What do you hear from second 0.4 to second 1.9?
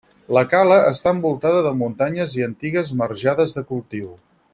cala està envoltada de